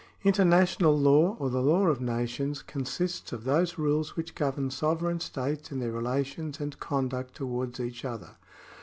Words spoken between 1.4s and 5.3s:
the law of nations consists of those rules which govern sovereign